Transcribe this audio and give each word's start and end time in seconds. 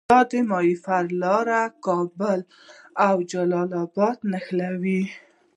د 0.09 0.31
ماهیپر 0.51 1.03
لاره 1.21 1.61
کابل 1.85 2.39
او 3.07 3.15
جلال 3.31 3.69
اباد 3.83 4.17
نښلوي 4.31 5.03